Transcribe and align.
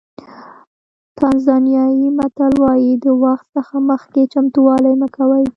تانزانیایي 1.17 2.07
متل 2.17 2.53
وایي 2.63 2.91
د 3.03 3.05
وخت 3.23 3.47
څخه 3.55 3.75
مخکې 3.89 4.21
چمتووالی 4.33 4.93
مه 5.01 5.07
کوئ. 5.15 5.45